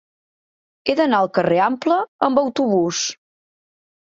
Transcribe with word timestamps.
He 0.91 0.95
d'anar 0.99 1.19
al 1.25 1.29
carrer 1.35 1.59
Ample 1.65 1.99
amb 2.29 2.43
autobús. 2.45 3.07